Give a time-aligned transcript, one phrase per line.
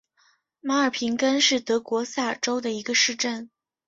[0.61, 3.51] 马尔平根是德国萨尔州的一个市镇。